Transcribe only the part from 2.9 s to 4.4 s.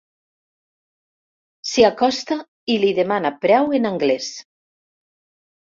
demana preu en anglès.